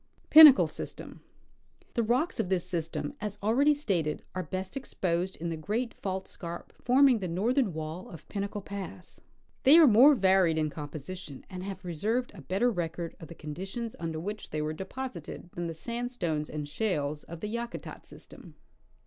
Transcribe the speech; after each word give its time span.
Pinnacle 0.31 0.65
System. 0.65 1.21
The 1.93 2.01
rocks 2.01 2.39
of 2.39 2.49
this 2.49 2.65
system, 2.65 3.13
as 3.21 3.37
already 3.43 3.75
stated, 3.75 4.23
are 4.33 4.41
best 4.41 4.75
exposed 4.75 5.35
in 5.35 5.49
the 5.49 5.55
great 5.57 5.93
fault 5.93 6.27
scarp 6.27 6.73
forming 6.83 7.19
the 7.19 7.27
northern 7.27 7.71
wall 7.71 8.09
of 8.09 8.27
Pinnacle 8.27 8.63
pass. 8.63 9.19
They 9.61 9.77
are 9.77 9.85
more 9.85 10.15
varied 10.15 10.57
in 10.57 10.71
composition 10.71 11.45
and 11.51 11.61
have 11.61 11.83
preserved 11.83 12.31
a 12.33 12.41
better 12.41 12.71
record 12.71 13.15
of 13.19 13.27
the 13.27 13.35
conditions 13.35 13.95
under 13.99 14.19
which 14.19 14.49
they 14.49 14.59
were 14.59 14.73
deposited 14.73 15.51
than 15.53 15.67
the 15.67 15.75
sandstones 15.75 16.49
and 16.49 16.67
shales 16.67 17.23
of 17.25 17.41
the 17.41 17.49
Yakutat 17.49 18.07
system. 18.07 18.55